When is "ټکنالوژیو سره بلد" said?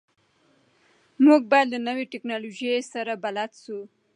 2.13-3.51